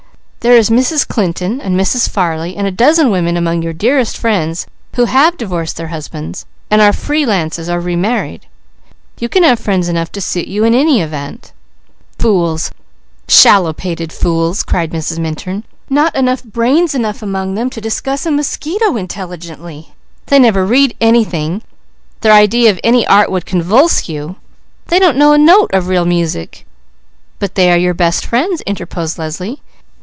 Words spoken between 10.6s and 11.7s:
in any event."